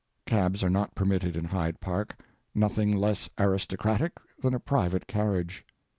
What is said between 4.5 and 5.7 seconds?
a private carriage.